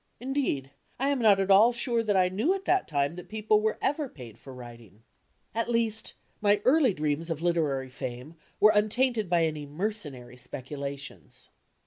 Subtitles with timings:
[0.19, 3.61] Indeed, I am not at ail sure that I knew at that time that people
[3.61, 5.03] were ever paid for writing.
[5.53, 11.49] At least, my early dreams of literary fame were untainted by any mercenary speculations.